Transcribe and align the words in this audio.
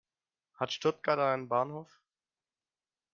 Hat 0.55 0.71
Stuttgart 0.73 1.19
einen 1.19 1.47
Bahnhof? 1.47 2.01